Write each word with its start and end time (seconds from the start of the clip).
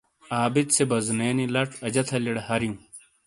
عابد 0.35 0.67
سے 0.75 0.83
بازونے 0.91 1.29
نی 1.37 1.45
لچ 1.55 1.71
اجہ 1.87 2.03
تھلیئ 2.09 2.33
ڈے 2.35 2.41
ہاریوں۔ 2.47 2.77